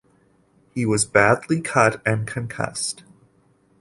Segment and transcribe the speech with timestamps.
[0.73, 3.03] He was badly cut and concussed.